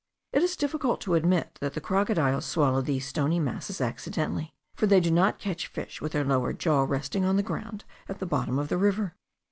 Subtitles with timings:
[0.33, 4.99] It is difficult to admit that the crocodiles swallow these stony masses accidentally, for they
[4.99, 8.57] do not catch fish with their lower jaw resting on the ground at the bottom
[8.57, 9.15] of the river.